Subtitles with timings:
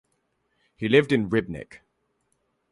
[0.77, 1.81] He lived in Rybnik.